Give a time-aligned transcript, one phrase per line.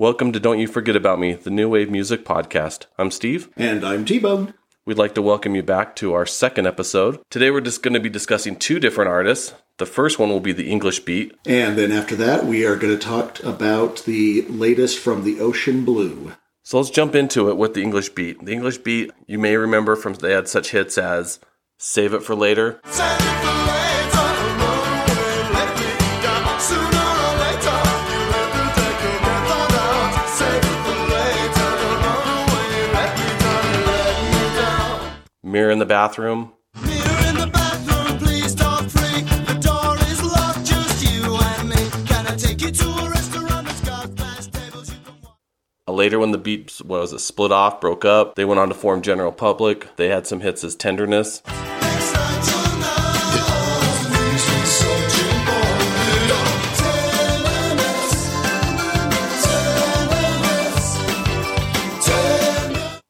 [0.00, 2.86] Welcome to Don't You Forget About Me, the New Wave Music Podcast.
[2.98, 3.48] I'm Steve.
[3.56, 4.54] And I'm T Bone.
[4.86, 7.18] We'd like to welcome you back to our second episode.
[7.30, 9.54] Today we're just going to be discussing two different artists.
[9.78, 11.36] The first one will be the English Beat.
[11.44, 15.84] And then after that, we are going to talk about the latest from the Ocean
[15.84, 16.32] Blue.
[16.62, 18.44] So let's jump into it with the English Beat.
[18.44, 21.40] The English Beat, you may remember from they had such hits as
[21.76, 22.80] Save It for Later.
[35.50, 36.52] Mirror in the Bathroom.
[45.98, 49.02] Later, when the beat was it split off, broke up, they went on to form
[49.02, 49.96] General Public.
[49.96, 51.42] They had some hits as Tenderness.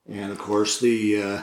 [0.09, 1.42] And of course, the uh,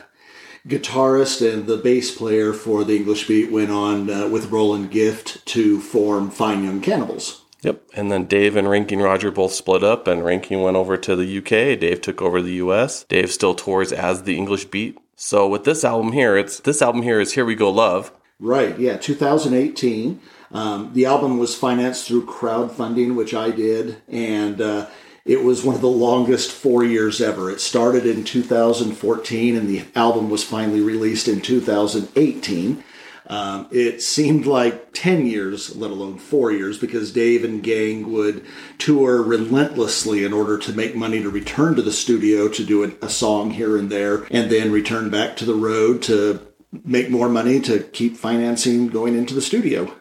[0.68, 5.46] guitarist and the bass player for the English Beat went on uh, with Roland Gift
[5.48, 7.42] to form Fine Young Cannibals.
[7.62, 7.82] Yep.
[7.96, 11.38] And then Dave and Ranking Roger both split up, and Ranking went over to the
[11.40, 11.80] UK.
[11.80, 13.06] Dave took over the US.
[13.06, 14.98] Dave still tours as the English Beat.
[15.16, 18.12] So with this album here, it's this album here is Here We Go Love.
[18.40, 18.78] Right.
[18.78, 18.98] Yeah.
[18.98, 20.20] 2018.
[20.52, 24.88] Um, the album was financed through crowdfunding, which I did, and uh,
[25.26, 27.50] it was one of the longest four years ever.
[27.50, 32.84] It started in 2014, and the album was finally released in 2018.
[33.28, 38.46] Um, it seemed like 10 years, let alone four years, because Dave and gang would
[38.78, 42.92] tour relentlessly in order to make money to return to the studio to do a,
[43.04, 46.40] a song here and there, and then return back to the road to
[46.84, 49.92] make more money to keep financing going into the studio.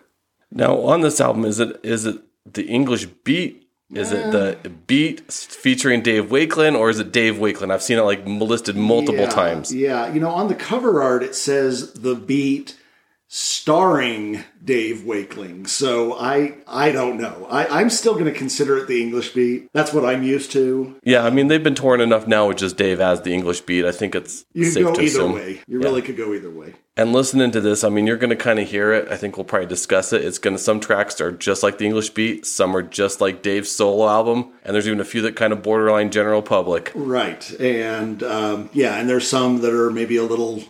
[0.50, 3.63] Now, on this album, is it is it the English beat
[3.94, 7.70] is it the beat featuring Dave Wakeling or is it Dave Wakeling?
[7.70, 9.74] I've seen it like listed multiple yeah, times.
[9.74, 12.78] Yeah, you know, on the cover art it says the beat
[13.36, 15.66] starring Dave Wakeling.
[15.66, 17.46] So I I don't know.
[17.50, 19.68] I, I'm still going to consider it the English beat.
[19.72, 20.94] That's what I'm used to.
[21.02, 23.84] Yeah, I mean they've been touring enough now with just Dave as the English beat.
[23.84, 25.32] I think it's you safe go to either assume.
[25.32, 25.60] way.
[25.66, 25.84] You Yeah.
[25.84, 26.74] really could go either way.
[26.96, 29.08] And listening to this, I mean, you're going to kind of hear it.
[29.10, 30.24] I think we'll probably discuss it.
[30.24, 33.42] It's going to, some tracks are just like the English beat, some are just like
[33.42, 36.92] Dave's solo album, and there's even a few that kind of borderline general public.
[36.94, 40.62] Right, and um, yeah, and there's some that are maybe a little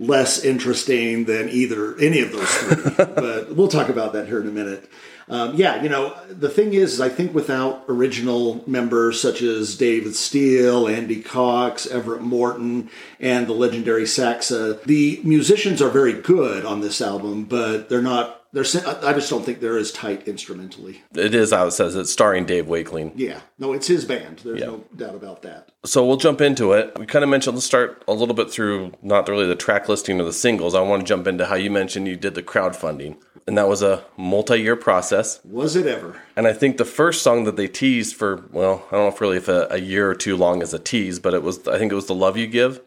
[0.00, 2.92] less interesting than either any of those three.
[2.96, 4.90] but we'll talk about that here in a minute.
[5.28, 10.16] Um, yeah, you know, the thing is, I think without original members such as David
[10.16, 12.90] Steele, Andy Cox, Everett Morton,
[13.20, 18.39] and the legendary Saxa, the musicians are very good on this album, but they're not.
[18.52, 18.64] They're.
[19.02, 21.02] I just don't think they're as tight instrumentally.
[21.14, 23.12] It is how it says it's starring Dave Wakeling.
[23.14, 24.40] Yeah, no, it's his band.
[24.44, 24.66] There's Yeah.
[24.66, 25.68] no doubt about that.
[25.84, 26.98] So we'll jump into it.
[26.98, 30.20] We kind of mentioned, let's start a little bit through not really the track listing
[30.20, 30.74] or the singles.
[30.74, 33.16] I want to jump into how you mentioned you did the crowdfunding,
[33.46, 35.40] and that was a multi year process.
[35.44, 36.20] Was it ever?
[36.36, 39.20] And I think the first song that they teased for, well, I don't know if
[39.20, 41.78] really if a, a year or two long is a tease, but it was, I
[41.78, 42.80] think it was The Love You Give.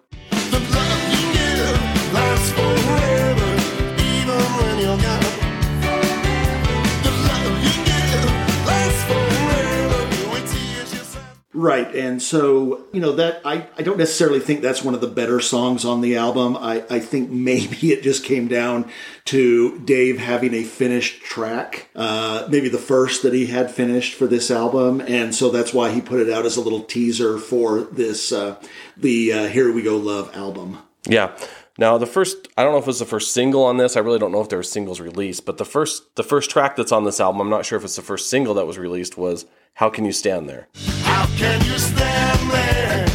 [11.64, 15.08] Right, and so you know that I, I don't necessarily think that's one of the
[15.08, 16.58] better songs on the album.
[16.58, 18.92] I, I think maybe it just came down
[19.26, 24.28] to Dave having a finished track, uh, maybe the first that he had finished for
[24.28, 27.80] this album, and so that's why he put it out as a little teaser for
[27.84, 28.62] this uh,
[28.98, 30.80] the uh, Here We Go Love album.
[31.08, 31.34] Yeah.
[31.78, 33.96] Now the first, I don't know if it was the first single on this.
[33.96, 36.76] I really don't know if there were singles released, but the first, the first track
[36.76, 39.18] that's on this album, I'm not sure if it's the first single that was released.
[39.18, 39.46] Was
[39.76, 40.68] "How Can You Stand There."
[41.14, 43.06] How can you stand there?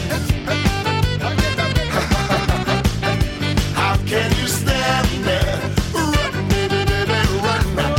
[3.75, 5.61] How can you stand there?
[5.93, 7.95] Run, baby, baby, run, run.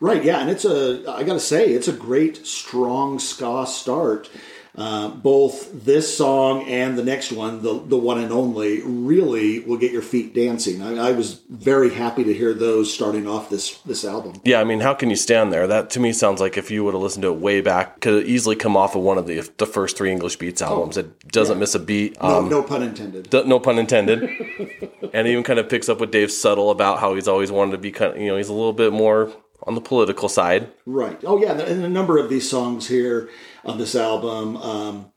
[0.00, 4.30] Right, yeah, and it's a I gotta say it's a great strong ska start.
[4.78, 9.76] Uh, both this song and the next one, the the one and only, really will
[9.76, 10.80] get your feet dancing.
[10.80, 14.40] I, I was very happy to hear those starting off this this album.
[14.44, 15.66] Yeah, I mean, "How Can You Stand There"?
[15.66, 18.24] That to me sounds like if you would have listened to it way back, could
[18.26, 20.96] easily come off of one of the the first three English Beats albums.
[20.96, 22.16] it doesn't miss a beat.
[22.22, 23.30] No, Um, no pun intended.
[23.30, 24.22] D- no pun intended.
[25.12, 27.78] and even kind of picks up with Dave Subtle about how he's always wanted to
[27.78, 29.32] be kind of, you know, he's a little bit more
[29.64, 30.68] on the political side.
[30.86, 31.20] Right.
[31.24, 33.28] Oh yeah, and a number of these songs here
[33.68, 35.12] on this album um,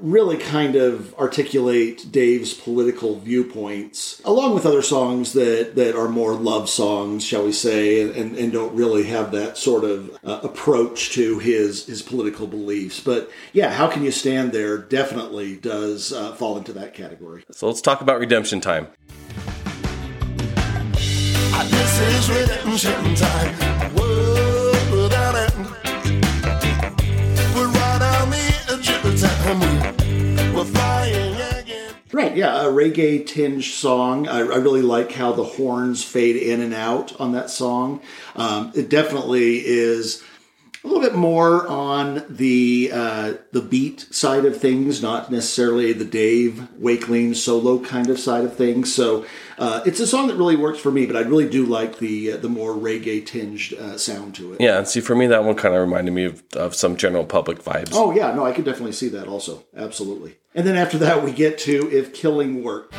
[0.00, 6.34] really kind of articulate Dave's political viewpoints, along with other songs that, that are more
[6.34, 11.10] love songs, shall we say, and, and don't really have that sort of uh, approach
[11.12, 13.00] to his, his political beliefs.
[13.00, 17.44] But yeah, How Can You Stand There definitely does uh, fall into that category.
[17.52, 18.88] So let's talk about redemption time.
[21.70, 23.94] This is redemption time.
[23.94, 24.43] World
[32.12, 34.26] Right, yeah, a reggae tinge song.
[34.26, 38.00] I, I really like how the horns fade in and out on that song.
[38.36, 40.22] Um, it definitely is
[40.84, 46.04] a little bit more on the uh, the beat side of things, not necessarily the
[46.04, 48.94] Dave Wakeling solo kind of side of things.
[48.94, 49.24] So
[49.56, 52.32] uh, it's a song that really works for me, but I really do like the
[52.32, 54.60] uh, the more reggae tinged uh, sound to it.
[54.60, 57.24] Yeah, and see, for me, that one kind of reminded me of, of some general
[57.24, 57.90] public vibes.
[57.92, 60.36] Oh yeah, no, I could definitely see that also, absolutely.
[60.54, 62.94] And then after that, we get to if killing worked.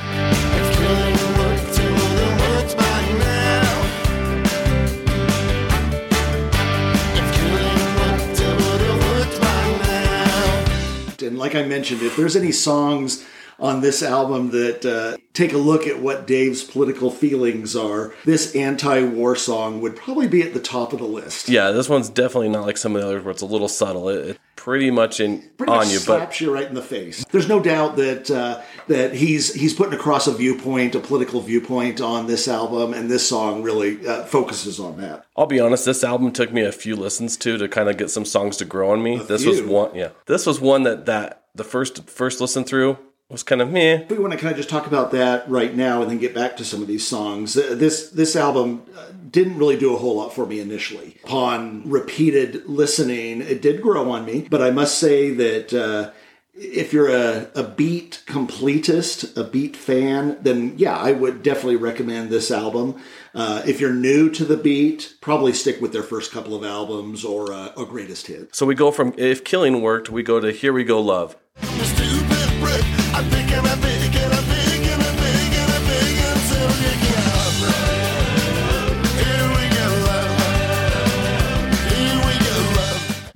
[11.35, 13.25] And like I mentioned, if there's any songs
[13.59, 18.55] on this album that uh, take a look at what Dave's political feelings are, this
[18.55, 21.49] anti-war song would probably be at the top of the list.
[21.49, 24.07] Yeah, this one's definitely not like some of the others where it's a little subtle.
[24.07, 26.81] It, it's pretty much in Pretty on much you, but slaps you right in the
[26.81, 27.25] face.
[27.25, 32.01] There's no doubt that uh, that he's he's putting across a viewpoint, a political viewpoint
[32.01, 35.25] on this album, and this song really uh, focuses on that.
[35.35, 38.09] I'll be honest, this album took me a few listens to to kind of get
[38.09, 39.17] some songs to grow on me.
[39.17, 40.09] this was one, yeah.
[40.25, 42.97] This was one that that the first first listen through
[43.29, 44.05] was kind of meh.
[44.09, 46.57] We want to kind of just talk about that right now and then get back
[46.57, 50.17] to some of these songs, uh, this this album uh, didn't really do a whole
[50.17, 51.17] lot for me initially.
[51.23, 55.73] Upon repeated listening, it did grow on me, but I must say that.
[55.73, 56.11] Uh,
[56.55, 62.29] if you're a, a beat completist, a beat fan, then yeah, I would definitely recommend
[62.29, 63.01] this album.
[63.33, 67.25] Uh, if you're new to the beat, probably stick with their first couple of albums
[67.25, 68.55] or uh, or greatest hit.
[68.55, 71.35] So we go from if killing worked, we go to here we go love.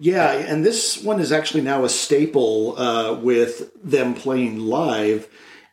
[0.09, 5.27] Yeah, and this one is actually now a staple uh, with them playing live,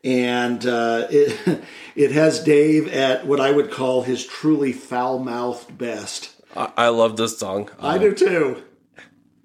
[0.05, 1.63] and uh, it
[1.97, 6.35] it has Dave at what I would call his truly foul mouthed best.
[6.55, 7.71] I, I love this song.
[7.81, 8.63] I do too.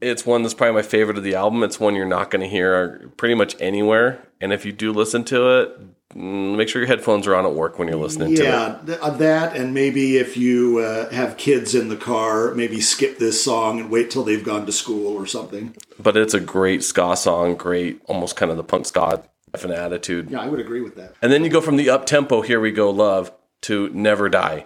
[0.01, 1.63] It's one that's probably my favorite of the album.
[1.63, 4.27] It's one you're not going to hear pretty much anywhere.
[4.41, 5.79] And if you do listen to it,
[6.15, 8.45] make sure your headphones are on at work when you're listening to it.
[8.45, 13.17] Yeah, uh, that, and maybe if you uh, have kids in the car, maybe skip
[13.17, 15.75] this song and wait till they've gone to school or something.
[15.99, 19.23] But it's a great ska song, great, almost kind of the punk ska
[19.63, 20.31] an attitude.
[20.31, 21.13] Yeah, I would agree with that.
[21.21, 23.31] And then you go from the up tempo, here we go, love,
[23.61, 24.65] to never die.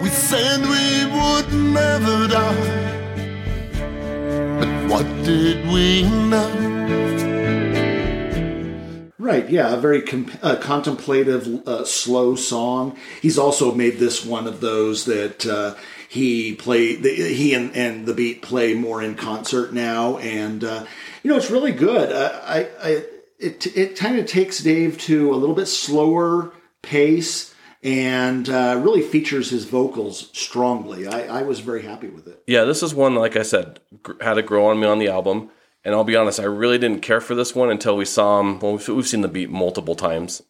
[0.00, 2.88] We said we would never die.
[4.58, 6.81] But what did we know?
[9.22, 12.96] Right, yeah, a very com- uh, contemplative, uh, slow song.
[13.20, 15.76] He's also made this one of those that uh,
[16.08, 16.96] he play.
[16.96, 20.86] The, he and, and the beat play more in concert now, and uh,
[21.22, 22.10] you know it's really good.
[22.10, 23.04] Uh, I, I
[23.38, 26.52] it it kind of takes Dave to a little bit slower
[26.82, 27.54] pace.
[27.84, 31.08] And uh, really features his vocals strongly.
[31.08, 32.40] I, I was very happy with it.
[32.46, 35.08] Yeah, this is one, like I said, gr- had to grow on me on the
[35.08, 35.50] album.
[35.84, 38.60] And I'll be honest, I really didn't care for this one until we saw him.
[38.60, 40.42] Well, we've, seen the beat multiple times,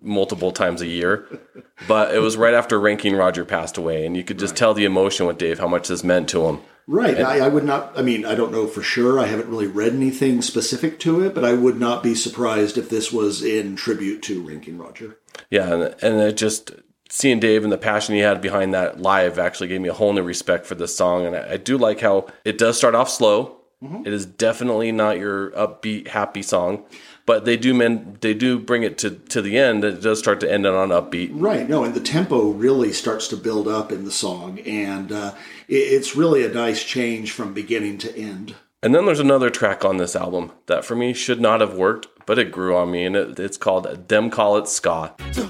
[0.00, 1.26] multiple times a year.
[1.88, 4.84] But it was right after Ranking Roger passed away, and you could just tell the
[4.84, 6.60] emotion with Dave, how much this meant to him.
[6.86, 7.20] Right.
[7.20, 9.18] I, I would not, I mean, I don't know for sure.
[9.18, 12.88] I haven't really read anything specific to it, but I would not be surprised if
[12.88, 15.18] this was in tribute to Ranking Roger.
[15.50, 16.70] Yeah, and, and it just
[17.08, 20.12] seeing Dave and the passion he had behind that live actually gave me a whole
[20.12, 21.26] new respect for this song.
[21.26, 23.56] And I, I do like how it does start off slow.
[24.04, 26.84] It is definitely not your upbeat, happy song,
[27.24, 29.84] but they do men they do bring it to to the end.
[29.84, 31.30] It does start to end on upbeat.
[31.32, 31.68] Right.
[31.68, 35.34] No, and the tempo really starts to build up in the song, and uh,
[35.68, 38.54] it, it's really a nice change from beginning to end.
[38.82, 42.06] And then there's another track on this album that for me should not have worked,
[42.26, 45.42] but it grew on me, and it, it's called "Dem Call It Ska." To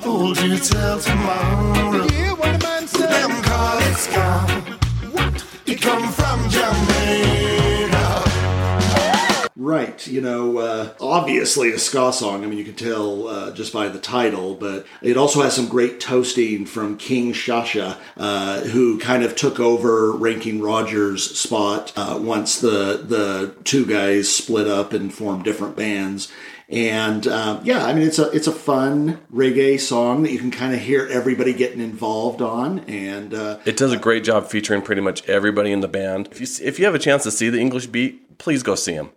[9.67, 10.07] Right.
[10.07, 12.45] You know, uh, obviously a ska song.
[12.45, 15.67] I mean, you can tell uh, just by the title, but it also has some
[15.67, 22.17] great toasting from King Schascha, uh, who kind of took over Ranking Rogers' spot uh,
[22.23, 26.33] once the the two guys split up and formed different bands.
[26.69, 30.53] And um, yeah, I mean, it's a it's a fun reggae song that you can
[30.53, 34.83] kind of hear everybody getting involved on, and uh, It does a great job featuring
[34.83, 36.29] pretty much everybody in the band.
[36.31, 38.95] If you if you have a chance to see the English Beat, please go see
[38.95, 39.11] them.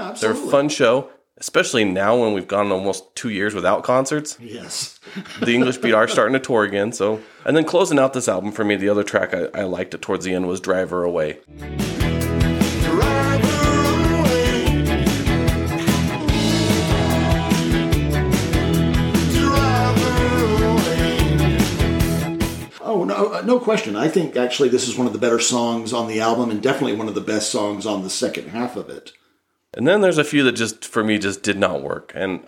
[0.00, 4.36] Yeah, They're a fun show, especially now when we've gone almost two years without concerts.
[4.40, 4.98] Yes.
[5.40, 6.92] The English Beat are starting to tour again.
[6.92, 9.94] So, and then closing out this album for me, the other track I, I liked
[9.94, 11.40] it towards the end was "Driver Away."
[12.82, 13.44] Drive
[14.12, 14.60] away.
[22.82, 23.96] Oh no, uh, no question.
[23.96, 26.96] I think actually this is one of the better songs on the album, and definitely
[26.96, 29.12] one of the best songs on the second half of it.
[29.74, 32.12] And then there's a few that just for me just did not work.
[32.14, 32.44] And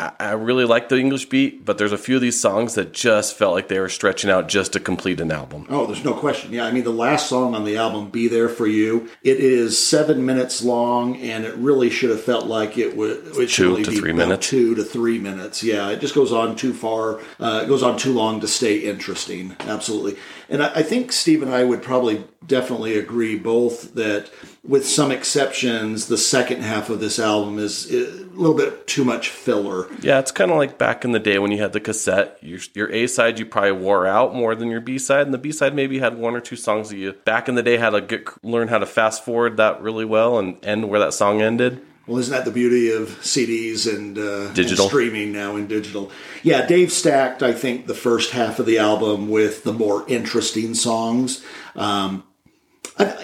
[0.00, 2.92] I, I really like the English Beat, but there's a few of these songs that
[2.92, 5.66] just felt like they were stretching out just to complete an album.
[5.68, 6.52] Oh, there's no question.
[6.52, 9.78] Yeah, I mean the last song on the album, "Be There for You," it is
[9.78, 13.36] seven minutes long, and it really should have felt like it would.
[13.36, 14.48] It should Two really to be three minutes.
[14.48, 15.62] Two to three minutes.
[15.62, 17.20] Yeah, it just goes on too far.
[17.38, 19.54] Uh, it goes on too long to stay interesting.
[19.60, 20.16] Absolutely.
[20.48, 24.30] And I, I think Steve and I would probably definitely agree both that,
[24.66, 29.28] with some exceptions, the second half of this album is a little bit too much
[29.28, 29.88] filler.
[30.00, 32.38] Yeah, it's kind of like back in the day when you had the cassette.
[32.42, 35.38] Your, your A side you probably wore out more than your B side, and the
[35.38, 37.90] B side maybe had one or two songs that you back in the day had
[37.90, 41.42] to get learn how to fast forward that really well and end where that song
[41.42, 41.80] ended.
[42.06, 44.86] Well, isn't that the beauty of CDs and, uh, Digital.
[44.86, 46.10] and streaming now in digital?
[46.42, 50.74] Yeah, Dave stacked, I think, the first half of the album with the more interesting
[50.74, 51.44] songs.
[51.76, 52.24] Um,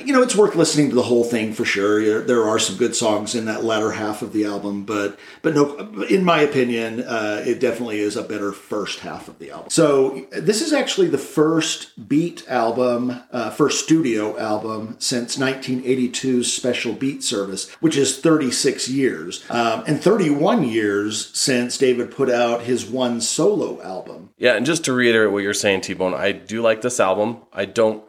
[0.05, 2.03] You know, it's worth listening to the whole thing for sure.
[2.05, 5.55] There- There are some good songs in that latter half of the album, but but
[5.55, 5.77] no,
[6.09, 9.71] in my opinion, uh, it definitely is a better first half of the album.
[9.71, 16.93] So this is actually the first Beat album, uh, first studio album since 1982's Special
[16.93, 22.85] Beat Service, which is 36 years, um, and 31 years since David put out his
[22.87, 24.31] one solo album.
[24.39, 27.39] Yeah, and just to reiterate what you're saying, T Bone, I do like this album.
[27.53, 28.03] I don't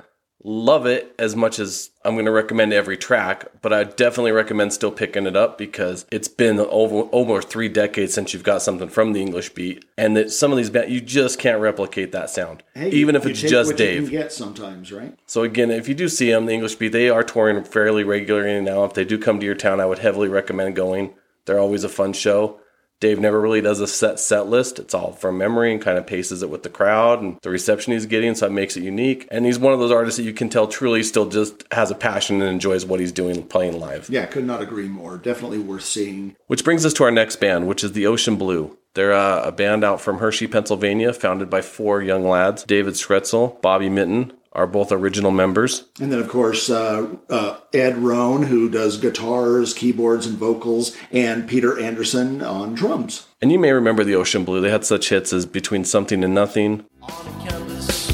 [0.43, 4.71] love it as much as I'm going to recommend every track, but I definitely recommend
[4.71, 8.87] still picking it up because it's been over over three decades since you've got something
[8.89, 12.29] from the English beat, and that some of these bands you just can't replicate that
[12.29, 14.09] sound, Hey, even if it's just Dave.
[14.09, 15.17] get sometimes, right?
[15.25, 18.61] So again, if you do see them, the English Beat, they are touring fairly regularly
[18.61, 18.83] now.
[18.83, 21.13] If they do come to your town, I would heavily recommend going.
[21.45, 22.59] They're always a fun show.
[22.99, 24.79] Dave never really does a set set list.
[24.79, 27.93] It's all from memory and kind of paces it with the crowd and the reception
[27.93, 29.27] he's getting, so it makes it unique.
[29.29, 31.95] And he's one of those artists that you can tell truly still just has a
[31.95, 34.09] passion and enjoys what he's doing playing live.
[34.09, 35.17] Yeah, could not agree more.
[35.17, 36.35] Definitely worth seeing.
[36.47, 38.77] Which brings us to our next band, which is the Ocean Blue.
[38.95, 42.63] They're uh, a band out from Hershey, Pennsylvania, founded by four young lads.
[42.63, 45.85] David Schelzel, Bobby Mittan are both original members.
[45.99, 51.47] And then, of course, uh, uh, Ed Ronne, who does guitars, keyboards, and vocals, and
[51.47, 53.27] Peter Anderson on drums.
[53.41, 54.61] And you may remember the Ocean Blue.
[54.61, 58.07] They had such hits as Between Something and Nothing, On the canvas.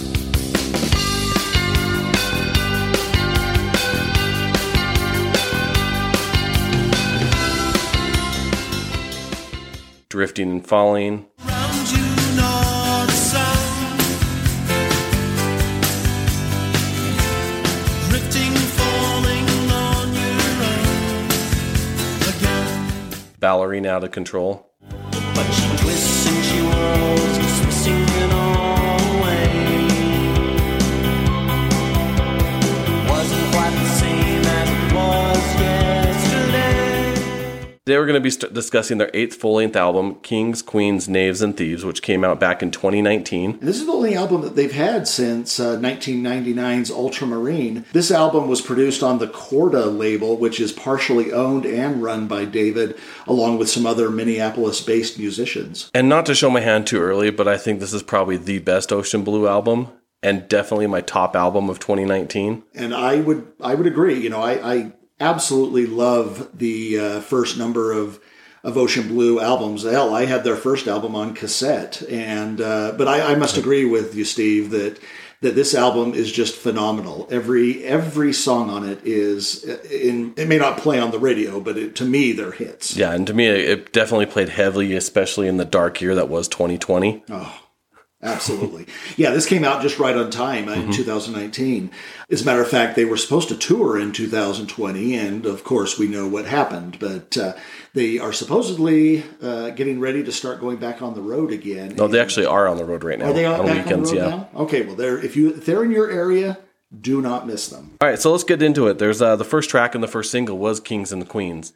[10.09, 11.25] Drifting and Falling.
[23.43, 24.65] Ballerina Out of Control.
[37.85, 41.41] They were going to be st- discussing their eighth full length album, Kings, Queens, Knaves,
[41.41, 43.51] and Thieves, which came out back in 2019.
[43.51, 47.83] And this is the only album that they've had since uh, 1999's Ultramarine.
[47.91, 52.45] This album was produced on the Korda label, which is partially owned and run by
[52.45, 52.97] David,
[53.27, 55.91] along with some other Minneapolis based musicians.
[55.93, 58.59] And not to show my hand too early, but I think this is probably the
[58.59, 59.89] best Ocean Blue album
[60.21, 62.63] and definitely my top album of 2019.
[62.73, 64.17] and I would I would agree.
[64.21, 64.93] You know, I, I
[65.23, 68.19] absolutely love the uh, first number of
[68.63, 69.83] of Ocean Blue albums.
[69.83, 73.85] Hell, I had their first album on cassette, and uh, but I, I must agree
[73.85, 74.99] with you, Steve, that
[75.41, 77.27] that this album is just phenomenal.
[77.29, 80.33] Every every song on it is in.
[80.37, 82.95] It may not play on the radio, but it, to me, they're hits.
[82.95, 86.47] Yeah, and to me, it definitely played heavily, especially in the dark year that was
[86.47, 87.23] 2020.
[88.23, 88.87] Absolutely.
[89.17, 91.91] Yeah, this came out just right on time in 2019.
[92.29, 95.99] As a matter of fact, they were supposed to tour in 2020, and of course,
[95.99, 96.97] we know what happened.
[96.99, 97.53] But uh,
[97.93, 101.95] they are supposedly uh, getting ready to start going back on the road again.
[101.95, 103.25] No, they actually are on the road right now.
[103.25, 104.29] Are they on back weekends, on yeah.
[104.29, 104.49] now?
[104.55, 106.57] Okay, well, they're if you if they're in your area,
[106.99, 107.97] do not miss them.
[108.01, 108.99] All right, so let's get into it.
[108.99, 111.73] There's uh, the first track and the first single was Kings and the Queens.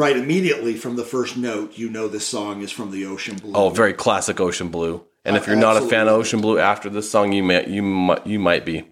[0.00, 3.52] Right, immediately from the first note, you know this song is from the Ocean Blue.
[3.54, 5.04] Oh, very classic Ocean Blue.
[5.26, 6.14] And if Uh, you're not a fan of.
[6.14, 8.84] Ocean Blue after this song, you may you might you might be.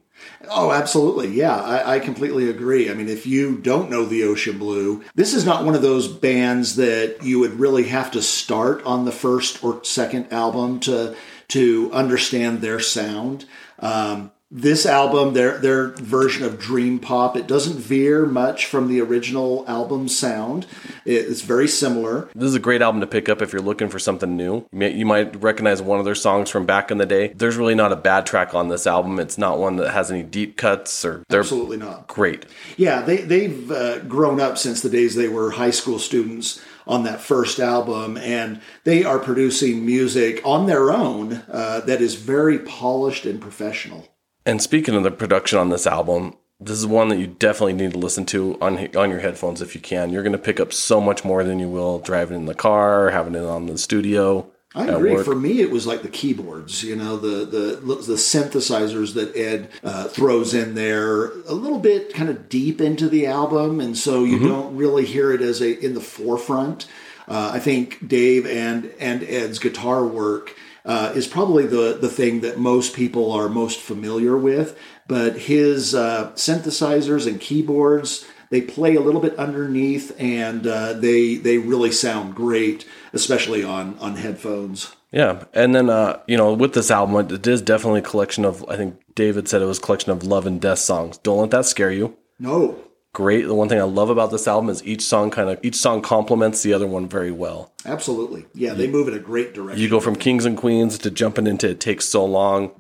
[0.51, 1.29] Oh, absolutely.
[1.29, 2.91] Yeah, I, I completely agree.
[2.91, 6.09] I mean, if you don't know the Ocean Blue, this is not one of those
[6.09, 11.17] bands that you would really have to start on the first or second album to
[11.49, 13.47] to understand their sound.
[13.79, 19.01] Um, this album, their their version of dream pop, it doesn't veer much from the
[19.01, 20.67] original album sound.
[21.05, 22.29] It's very similar.
[22.35, 24.67] This is a great album to pick up if you're looking for something new.
[24.73, 27.29] You, you might recognize one of their songs from back in the day.
[27.37, 29.21] There's really not a bad track on this album.
[29.21, 32.07] It's not one that has any deep cuts or they're Absolutely not.
[32.07, 32.47] great.
[32.79, 37.03] Yeah, they they've uh, grown up since the days they were high school students on
[37.05, 42.59] that first album, and they are producing music on their own uh, that is very
[42.61, 44.09] polished and professional.
[44.49, 47.93] And speaking of the production on this album, this is one that you definitely need
[47.93, 50.11] to listen to on on your headphones if you can.
[50.11, 53.11] You're going to pick up so much more than you will driving in the car,
[53.11, 54.51] having it on the studio.
[54.75, 55.13] I agree.
[55.13, 55.27] work.
[55.27, 59.69] For me, it was like the keyboards, you know, the the the synthesizers that Ed
[59.85, 64.25] uh, throws in there, a little bit kind of deep into the album, and so
[64.25, 66.87] you don't really hear it as a in the forefront.
[67.29, 70.57] Uh, I think Dave and and Ed's guitar work
[70.89, 74.77] uh, is probably the the thing that most people are most familiar with,
[75.07, 81.37] but his uh, synthesizers and keyboards they play a little bit underneath and uh, they
[81.37, 86.75] they really sound great especially on on headphones Yeah, and then uh, you know, with
[86.75, 88.65] this album, it is definitely a collection of.
[88.69, 91.19] I think David said it was a collection of love and death songs.
[91.19, 92.17] Don't let that scare you.
[92.39, 92.79] no
[93.15, 93.47] Great.
[93.47, 96.03] The one thing I love about this album is each song kind of each song
[96.03, 97.73] complements the other one very well.
[97.87, 101.11] absolutely yeah they move in a great direction You go from Kings and Queens to
[101.11, 102.71] jumping into It Takes So Long.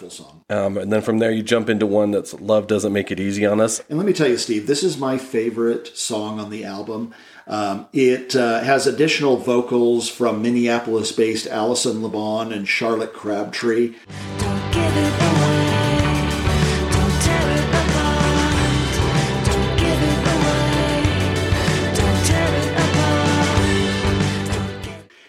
[0.00, 3.10] Wonderful song Um, and then from there, you jump into one that's Love Doesn't Make
[3.10, 3.82] It Easy on Us.
[3.88, 7.14] and let me tell you steve this is my favorite song on the album.
[7.46, 13.94] Um, it uh, has additional vocals from minneapolis based allison lebon and charlotte crabtree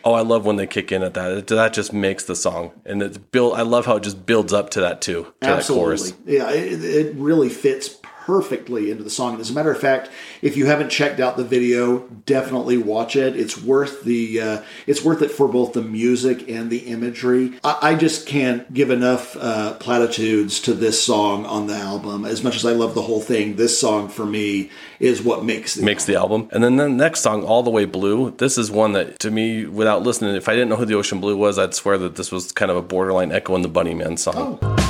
[0.03, 1.31] Oh, I love when they kick in at that.
[1.31, 3.53] It, that just makes the song, and it's build.
[3.53, 5.23] I love how it just builds up to that too.
[5.41, 6.11] To That chorus.
[6.11, 6.37] Absolutely.
[6.37, 7.89] Yeah, it, it really fits
[8.25, 9.33] perfectly into the song.
[9.33, 10.09] And as a matter of fact,
[10.41, 13.35] if you haven't checked out the video, definitely watch it.
[13.35, 17.53] It's worth the uh, it's worth it for both the music and the imagery.
[17.63, 22.25] I, I just can't give enough uh, platitudes to this song on the album.
[22.25, 25.75] As much as I love the whole thing, this song for me is what makes
[25.75, 26.47] the makes the album.
[26.51, 29.65] And then the next song, All the Way Blue, this is one that to me,
[29.65, 32.31] without listening, if I didn't know who the Ocean Blue was, I'd swear that this
[32.31, 34.59] was kind of a borderline Echo and the Bunnymen song.
[34.61, 34.80] Show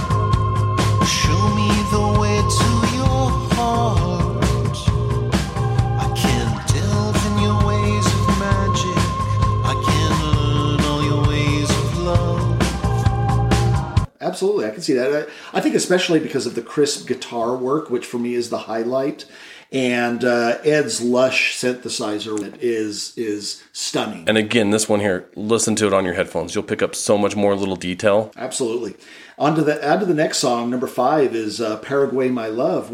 [14.62, 15.30] Absolutely, I can see that.
[15.54, 18.60] I, I think especially because of the crisp guitar work, which for me is the
[18.60, 19.26] highlight,
[19.71, 24.28] and uh, Ed's lush synthesizer is is stunning.
[24.28, 26.54] And again, this one here, listen to it on your headphones.
[26.56, 28.32] You'll pick up so much more little detail.
[28.36, 28.95] Absolutely.
[29.38, 30.69] On to the add to the next song.
[30.69, 32.91] Number five is uh, Paraguay, My Love.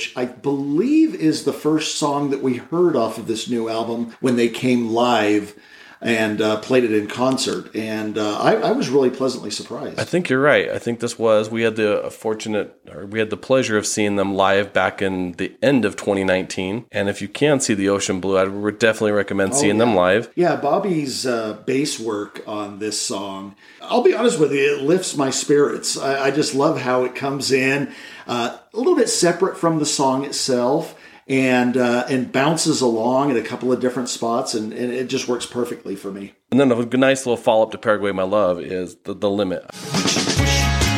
[0.00, 4.16] Which I believe is the first song that we heard off of this new album
[4.20, 5.54] when they came live.
[6.02, 9.98] And uh, played it in concert, and uh, I, I was really pleasantly surprised.
[9.98, 10.70] I think you're right.
[10.70, 14.16] I think this was we had the fortunate or we had the pleasure of seeing
[14.16, 16.86] them live back in the end of 2019.
[16.90, 19.92] And if you can see the Ocean Blue, I would definitely recommend seeing them Oh,
[19.94, 19.98] yeah.
[20.00, 20.32] live.
[20.34, 25.16] Yeah, Bobby's uh, bass work on this song, I'll be honest with you, it lifts
[25.16, 25.98] my spirits.
[25.98, 27.92] I, I just love how it comes in
[28.26, 30.94] uh, a little bit separate from the song itself.
[31.30, 35.28] And uh, and bounces along at a couple of different spots, and, and it just
[35.28, 36.32] works perfectly for me.
[36.50, 39.64] And then a nice little follow up to Paraguay My Love is the, the limit.
[39.68, 40.40] Push it to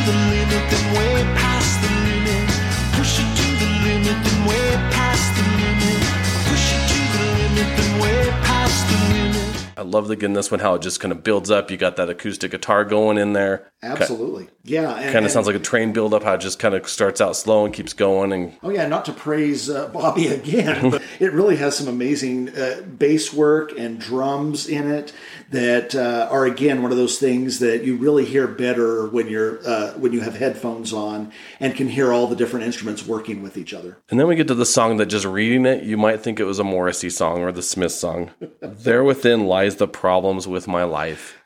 [0.07, 2.49] the limit, then way past the limit.
[2.97, 6.01] Push it to the limit, then way past the limit.
[6.49, 9.32] Push it to the limit, then way past the limit.
[9.77, 11.71] I love the in this one how it just kind of builds up.
[11.71, 13.71] You got that acoustic guitar going in there.
[13.83, 14.95] Absolutely, yeah.
[14.95, 16.23] And, Kind of sounds like a train build up.
[16.23, 18.33] How it just kind of starts out slow and keeps going.
[18.33, 22.57] And Oh yeah, not to praise uh, Bobby again, but it really has some amazing
[22.57, 25.13] uh, bass work and drums in it
[25.51, 29.67] that uh, are again one of those things that you really hear better when you're
[29.67, 33.57] uh, when you have headphones on and can hear all the different instruments working with
[33.57, 33.99] each other.
[34.11, 36.45] and then we get to the song that just reading it, you might think it
[36.45, 38.31] was a Morrissey song or the Smith song.
[38.61, 41.39] there within lies the problems with my life.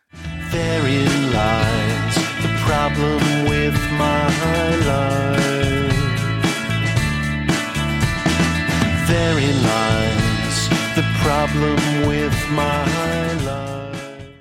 [0.50, 4.26] Therein lies the problem with my
[4.92, 5.92] life.
[9.06, 12.95] Therein lies the problem with my.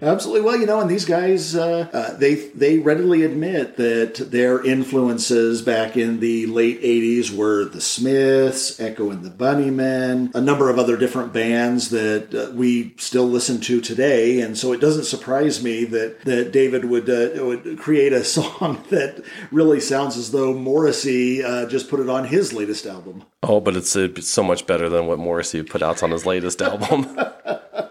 [0.06, 0.42] Absolutely.
[0.42, 5.64] Well, you know, and these guys, uh, uh, they they readily admit that their influences
[5.64, 10.78] back in the late '80s were the Smiths, Echo and the Bunnymen, a number of
[10.78, 14.42] other different bands that uh, we still listen to today.
[14.42, 18.84] And so it doesn't surprise me that that David would uh, would create a song
[18.92, 23.24] that really sounds as though Morrissey uh, just put it on his latest album.
[23.42, 26.62] Oh, but it's, uh, so much better than what Morrissey put out on his latest
[26.62, 27.18] album.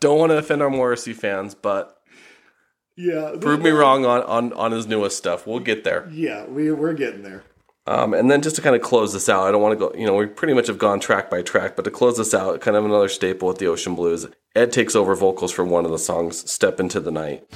[0.00, 1.96] Don't want to offend our Morrissey fans, but
[2.96, 5.46] Yeah, prove me wrong on, on, on his newest stuff.
[5.46, 6.08] We'll get there.
[6.10, 7.44] Yeah, we we're getting there.
[7.88, 9.94] Um, and then just to kind of close this out, I don't want to go,
[9.96, 12.60] you know, we pretty much have gone track by track, but to close this out,
[12.60, 15.92] kind of another staple with the Ocean Blues, Ed takes over vocals for one of
[15.92, 17.46] the songs, Step Into the Night.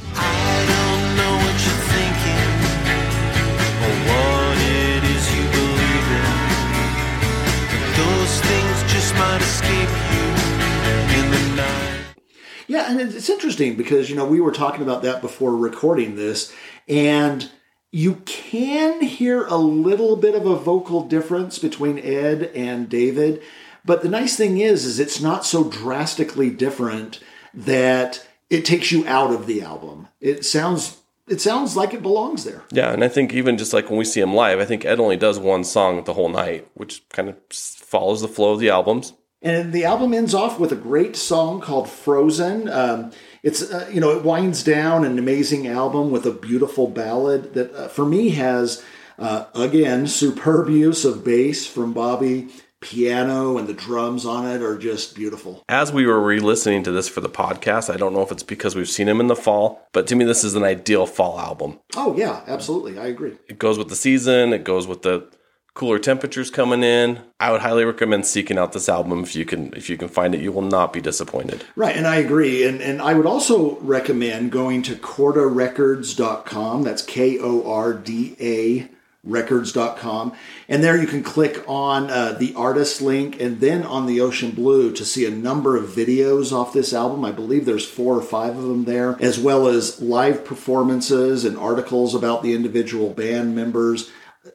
[12.71, 16.55] Yeah, and it's interesting because you know we were talking about that before recording this,
[16.87, 17.51] and
[17.91, 23.43] you can hear a little bit of a vocal difference between Ed and David,
[23.85, 27.19] but the nice thing is, is it's not so drastically different
[27.53, 30.07] that it takes you out of the album.
[30.21, 32.63] It sounds it sounds like it belongs there.
[32.71, 35.01] Yeah, and I think even just like when we see him live, I think Ed
[35.01, 38.71] only does one song the whole night, which kind of follows the flow of the
[38.71, 39.13] albums.
[39.43, 43.11] And the album ends off with a great song called "Frozen." Um,
[43.43, 47.75] it's uh, you know it winds down an amazing album with a beautiful ballad that
[47.75, 48.83] uh, for me has
[49.19, 52.49] uh, again superb use of bass from Bobby,
[52.81, 55.65] piano and the drums on it are just beautiful.
[55.69, 58.75] As we were re-listening to this for the podcast, I don't know if it's because
[58.75, 61.79] we've seen him in the fall, but to me this is an ideal fall album.
[61.97, 63.39] Oh yeah, absolutely, I agree.
[63.49, 65.31] It goes with the season, it goes with the
[65.75, 67.21] cooler temperatures coming in.
[67.39, 70.35] I would highly recommend seeking out this album if you can if you can find
[70.35, 70.41] it.
[70.41, 71.65] You will not be disappointed.
[71.77, 72.67] Right, and I agree.
[72.67, 76.83] And and I would also recommend going to kordarecords.com.
[76.83, 78.91] That's K O R D A
[79.23, 80.33] records.com
[80.67, 84.51] and there you can click on uh, the artist link and then on the ocean
[84.51, 88.23] blue to see a number of videos off this album i believe there's four or
[88.23, 93.55] five of them there as well as live performances and articles about the individual band
[93.55, 94.11] members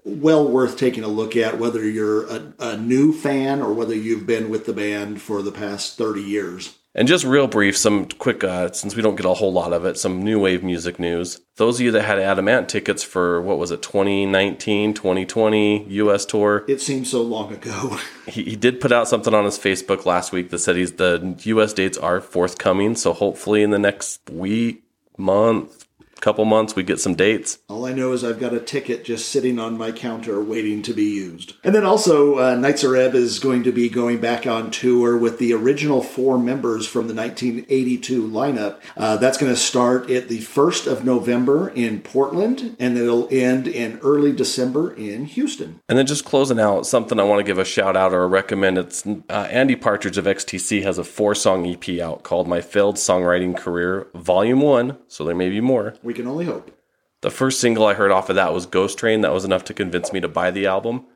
[0.06, 4.28] well worth taking a look at whether you're a, a new fan or whether you've
[4.28, 8.44] been with the band for the past 30 years And just real brief, some quick,
[8.44, 11.41] uh, since we don't get a whole lot of it, some new wave music news.
[11.58, 16.26] Those of you that had Adam Ant tickets for, what was it, 2019, 2020 US
[16.26, 17.98] tour, It seems so long ago.
[18.28, 21.36] he, he did put out something on his Facebook last week that said he's the
[21.44, 22.96] US dates are forthcoming.
[22.96, 24.84] So hopefully in the next week,
[25.18, 25.85] month,
[26.21, 27.60] couple months, we get some dates.
[27.69, 30.93] All I know is I've got a ticket just sitting on my counter waiting to
[30.93, 31.54] be used.
[31.63, 35.17] And then also, uh, Knights of Reb is going to be going back on tour
[35.17, 38.80] with the original four members from the 1982 lineup.
[38.97, 43.67] Uh, that's going to start at the 1st of November in Portland, and it'll end
[43.67, 45.82] in early December in Houston.
[45.88, 48.28] And then just closing out, something I want to give a shout out or a
[48.28, 48.78] recommend.
[48.78, 52.95] It's uh, Andy Partridge of XTC has a four song EP out called My Failed
[52.95, 54.97] Songwriting Career, Volume 1.
[55.08, 55.95] So there may be more.
[56.06, 56.70] We can only hope.
[57.22, 59.22] The first single I heard off of that was Ghost Train.
[59.22, 61.08] That was enough to convince me to buy the album.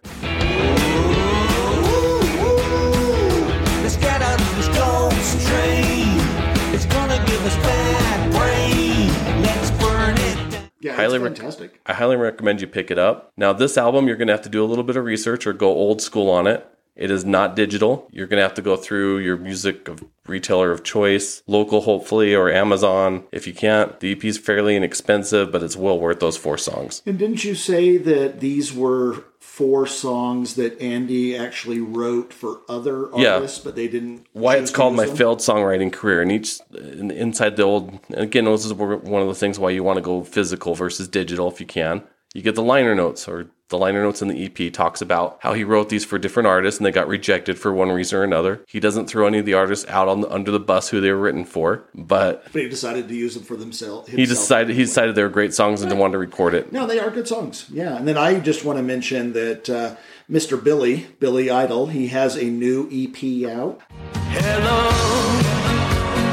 [10.82, 11.82] Yeah, highly fantastic.
[11.86, 13.32] I highly recommend you pick it up.
[13.38, 15.54] Now, this album, you're going to have to do a little bit of research or
[15.54, 16.66] go old school on it.
[17.00, 18.10] It is not digital.
[18.12, 22.36] You're going to have to go through your music of retailer of choice, local hopefully,
[22.36, 23.98] or Amazon if you can't.
[24.02, 27.02] The EP is fairly inexpensive, but it's well worth those four songs.
[27.06, 33.08] And didn't you say that these were four songs that Andy actually wrote for other
[33.16, 33.36] Yeah.
[33.36, 34.26] artists, but they didn't?
[34.34, 35.16] Why it's called my them?
[35.16, 37.98] failed songwriting career, and each inside the old.
[38.14, 41.48] Again, this is one of the things why you want to go physical versus digital
[41.50, 42.04] if you can.
[42.34, 45.54] You get the liner notes, or the liner notes in the EP talks about how
[45.54, 48.62] he wrote these for different artists and they got rejected for one reason or another.
[48.68, 51.12] He doesn't throw any of the artists out on the, under the bus who they
[51.12, 54.10] were written for, but But he decided to use them for themselves.
[54.10, 56.72] he decided he decided they were great songs and wanted to record it.
[56.72, 57.66] No, they are good songs.
[57.72, 59.96] Yeah, and then I just want to mention that uh,
[60.30, 60.62] Mr.
[60.64, 63.82] Billy, Billy Idol, he has a new EP out.
[64.32, 64.90] Hello,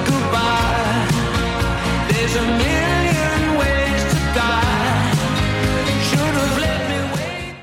[0.04, 2.08] goodbye.
[2.10, 2.85] There's a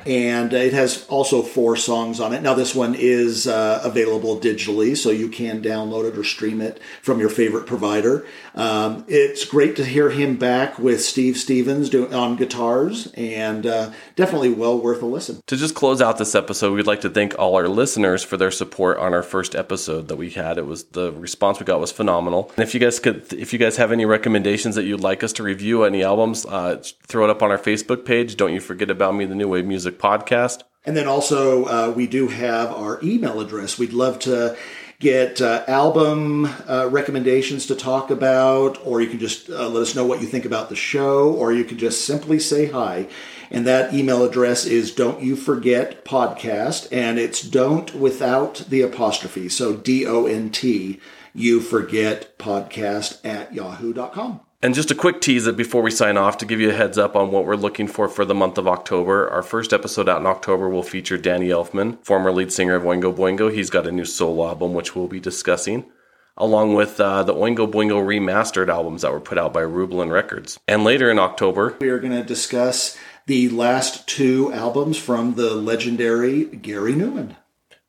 [0.05, 2.41] and it has also four songs on it.
[2.41, 6.79] Now, this one is uh, available digitally, so you can download it or stream it
[7.01, 8.25] from your favorite provider.
[8.55, 14.49] Um, it's great to hear him back with Steve Stevens on guitars, and uh, definitely
[14.49, 15.41] well worth a listen.
[15.47, 18.51] To just close out this episode, we'd like to thank all our listeners for their
[18.51, 20.57] support on our first episode that we had.
[20.57, 22.51] It was the response we got was phenomenal.
[22.55, 25.33] And if you guys could, if you guys have any recommendations that you'd like us
[25.33, 28.35] to review, any albums, uh, throw it up on our Facebook page.
[28.35, 30.63] Don't you forget about me, the New Wave Music Podcast.
[30.85, 33.77] And then also, uh, we do have our email address.
[33.79, 34.57] We'd love to
[34.99, 39.95] get uh, album uh, recommendations to talk about, or you can just uh, let us
[39.95, 43.07] know what you think about the show, or you can just simply say hi.
[43.51, 49.47] And that email address is Don't You Forget Podcast, and it's don't without the apostrophe.
[49.49, 50.99] So D O N T,
[51.33, 54.41] you forget podcast at yahoo.com.
[54.63, 56.97] And just a quick tease that before we sign off to give you a heads
[56.97, 59.29] up on what we're looking for for the month of October.
[59.29, 63.13] Our first episode out in October will feature Danny Elfman, former lead singer of Oingo
[63.13, 63.53] Boingo.
[63.53, 65.91] He's got a new solo album which we'll be discussing,
[66.37, 70.57] along with uh, the Oingo Boingo remastered albums that were put out by Rubellan Records.
[70.65, 72.97] And later in October, We are going to discuss
[73.27, 77.35] the last two albums from the legendary Gary Numan.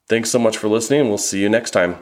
[0.09, 1.99] thanks so much for listening, and we'll see you next time.